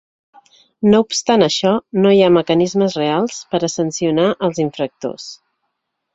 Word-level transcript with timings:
No 0.93 1.01
obstant 1.03 1.45
això, 1.47 1.73
no 2.05 2.13
hi 2.19 2.23
ha 2.23 2.31
mecanismes 2.39 2.97
reals 3.01 3.39
per 3.53 3.61
a 3.61 3.71
sancionar 3.75 4.27
els 4.51 4.65
infractors. 4.67 5.31